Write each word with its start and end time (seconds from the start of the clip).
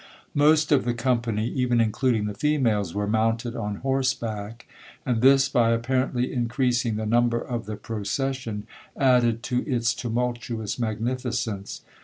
'Most 0.33 0.71
of 0.71 0.83
the 0.83 0.95
company, 0.95 1.47
even 1.49 1.79
including 1.79 2.25
the 2.25 2.33
females, 2.33 2.95
were 2.95 3.05
mounted 3.05 3.55
on 3.55 3.75
horseback, 3.85 4.65
and 5.05 5.21
this, 5.21 5.47
by 5.47 5.73
apparently 5.73 6.33
increasing 6.33 6.95
the 6.95 7.05
number 7.05 7.39
of 7.39 7.67
the 7.67 7.75
procession, 7.75 8.65
added 8.97 9.43
to 9.43 9.63
its 9.71 9.93
tumultuous 9.93 10.79
magnificence. 10.79 11.81